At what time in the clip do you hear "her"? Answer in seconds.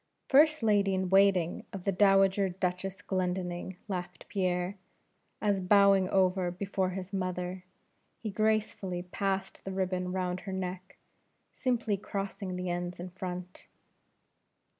10.39-10.53